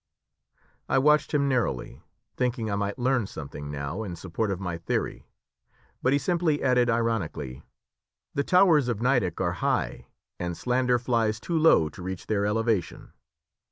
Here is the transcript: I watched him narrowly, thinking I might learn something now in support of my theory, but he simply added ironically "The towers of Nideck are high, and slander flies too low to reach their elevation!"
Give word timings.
I 0.89 0.97
watched 0.97 1.31
him 1.31 1.47
narrowly, 1.47 2.01
thinking 2.35 2.71
I 2.71 2.75
might 2.75 2.97
learn 2.97 3.27
something 3.27 3.69
now 3.69 4.01
in 4.01 4.15
support 4.15 4.49
of 4.49 4.59
my 4.59 4.79
theory, 4.79 5.27
but 6.01 6.11
he 6.11 6.17
simply 6.17 6.63
added 6.63 6.89
ironically 6.89 7.61
"The 8.33 8.43
towers 8.43 8.87
of 8.87 8.99
Nideck 8.99 9.39
are 9.39 9.53
high, 9.61 10.07
and 10.39 10.57
slander 10.57 10.97
flies 10.97 11.39
too 11.39 11.55
low 11.55 11.87
to 11.89 12.01
reach 12.01 12.25
their 12.25 12.47
elevation!" 12.47 13.13